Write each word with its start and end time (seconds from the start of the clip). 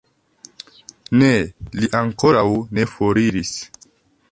Ne, 1.23 1.29
li 1.81 1.91
ankoraŭ 2.01 2.47
ne 2.79 2.89
foriris. 2.97 3.55